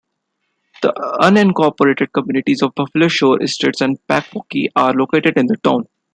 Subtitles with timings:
[0.81, 5.85] The unincorporated communities of Buffalo Shore Estates and Packwaukee are located in the town.